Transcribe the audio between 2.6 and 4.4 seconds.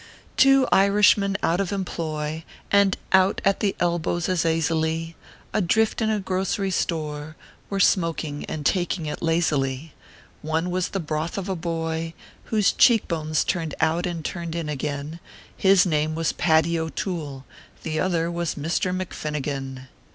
And out at the elbows